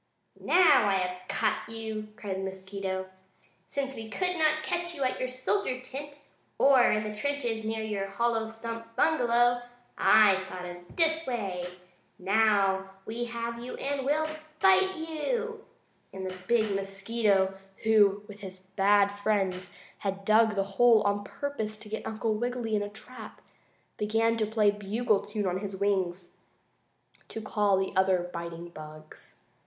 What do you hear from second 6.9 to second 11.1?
in the trenches near your hollow stump bungalow, I thought of